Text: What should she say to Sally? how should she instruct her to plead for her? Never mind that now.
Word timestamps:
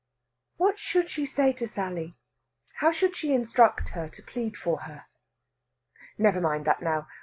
What 0.57 0.79
should 0.79 1.11
she 1.11 1.27
say 1.27 1.53
to 1.53 1.67
Sally? 1.67 2.17
how 2.77 2.91
should 2.91 3.15
she 3.15 3.33
instruct 3.35 3.89
her 3.89 4.09
to 4.09 4.23
plead 4.23 4.57
for 4.57 4.79
her? 4.89 5.05
Never 6.17 6.41
mind 6.41 6.65
that 6.65 6.81
now. 6.81 7.07